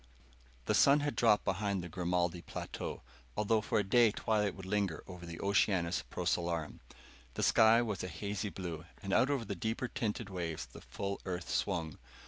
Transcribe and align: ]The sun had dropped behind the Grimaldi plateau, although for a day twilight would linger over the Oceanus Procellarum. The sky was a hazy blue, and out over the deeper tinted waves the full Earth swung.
]The 0.65 0.73
sun 0.73 1.01
had 1.01 1.15
dropped 1.15 1.45
behind 1.45 1.83
the 1.83 1.87
Grimaldi 1.87 2.41
plateau, 2.41 3.03
although 3.37 3.61
for 3.61 3.77
a 3.77 3.83
day 3.83 4.09
twilight 4.09 4.55
would 4.55 4.65
linger 4.65 5.03
over 5.05 5.27
the 5.27 5.39
Oceanus 5.39 6.01
Procellarum. 6.09 6.79
The 7.35 7.43
sky 7.43 7.83
was 7.83 8.03
a 8.03 8.07
hazy 8.07 8.49
blue, 8.49 8.85
and 9.03 9.13
out 9.13 9.29
over 9.29 9.45
the 9.45 9.53
deeper 9.53 9.87
tinted 9.87 10.27
waves 10.31 10.65
the 10.65 10.81
full 10.81 11.21
Earth 11.23 11.51
swung. 11.51 11.99